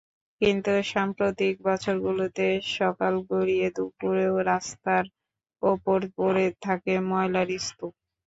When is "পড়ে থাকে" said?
6.17-6.93